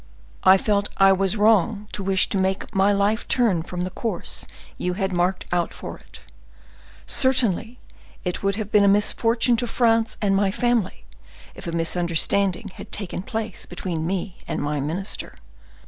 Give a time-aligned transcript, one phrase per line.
[0.43, 4.47] I felt I was wrong to wish to make my life turn from the course
[4.75, 6.21] you had marked out for it.
[7.05, 7.77] Certainly
[8.23, 11.05] it would have been a misfortune to France and my family
[11.53, 15.35] if a misunderstanding had taken place between me and my minister.